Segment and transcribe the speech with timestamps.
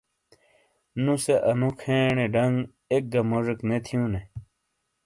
[1.03, 2.55] نو سے انو کھینے ڈنگ
[2.91, 4.21] ایکگہ موڙیک نے تھیوں نے